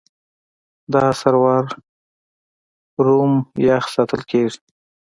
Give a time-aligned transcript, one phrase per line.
[0.93, 1.63] دا سرور
[3.05, 3.33] روم
[3.67, 4.59] یخ ساتل کېږي.